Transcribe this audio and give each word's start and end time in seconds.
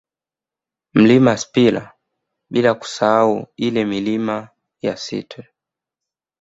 Mlima 0.95 1.33
Sipila 1.37 1.93
bila 2.49 2.73
kusahau 2.73 3.47
ile 3.57 3.85
Milima 3.85 4.49
ya 4.81 4.97
Sitwe 4.97 5.47